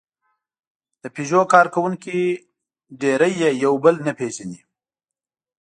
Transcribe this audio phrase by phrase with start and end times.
[1.01, 2.19] د پيژو کارکوونکي
[3.01, 4.59] ډېری یې یو بل نه پېژني.